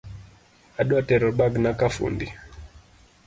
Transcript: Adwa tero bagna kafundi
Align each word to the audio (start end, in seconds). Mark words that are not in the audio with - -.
Adwa 0.79 1.01
tero 1.07 1.29
bagna 1.37 1.71
kafundi 1.79 2.27